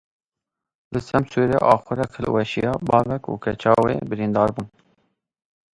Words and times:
Li 0.93 0.99
Semsûrê 1.07 1.57
axurek 1.73 2.11
hilweşiya 2.17 2.73
bavek 2.87 3.23
û 3.31 3.33
keça 3.43 3.73
wê 3.83 3.95
birîndar 4.09 4.49
bûn. 4.55 4.67